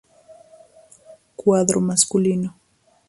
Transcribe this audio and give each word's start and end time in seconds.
Cuadro 1.35 1.79
masculino 1.79 2.55